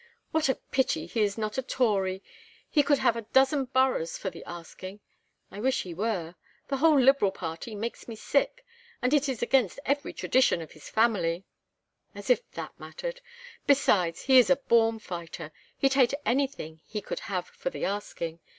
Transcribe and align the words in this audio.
"What 0.31 0.49
a 0.49 0.55
pity 0.55 1.05
he 1.05 1.21
is 1.21 1.37
not 1.37 1.59
a 1.59 1.61
Tory! 1.61 2.23
He 2.67 2.81
could 2.81 2.97
have 2.97 3.15
a 3.15 3.21
dozen 3.21 3.65
boroughs 3.65 4.17
for 4.17 4.31
the 4.31 4.43
asking. 4.45 4.99
I 5.51 5.59
wish 5.59 5.83
he 5.83 5.93
were. 5.93 6.33
The 6.69 6.77
whole 6.77 6.99
Liberal 6.99 7.29
party 7.29 7.75
makes 7.75 8.07
me 8.07 8.15
sick. 8.15 8.65
And 9.03 9.13
it 9.13 9.29
is 9.29 9.43
against 9.43 9.79
every 9.85 10.11
tradition 10.13 10.59
of 10.59 10.71
his 10.71 10.89
family" 10.89 11.45
"As 12.15 12.31
if 12.31 12.49
that 12.53 12.79
mattered. 12.79 13.21
Besides, 13.67 14.23
he 14.23 14.39
is 14.39 14.49
a 14.49 14.55
born 14.55 14.97
fighter. 14.97 15.51
He'd 15.77 15.93
hate 15.93 16.15
anything 16.25 16.81
he 16.87 16.99
could 16.99 17.19
have 17.19 17.45
for 17.49 17.69
the 17.69 17.85
asking. 17.85 18.39